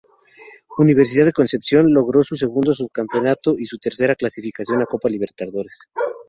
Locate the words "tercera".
3.77-4.15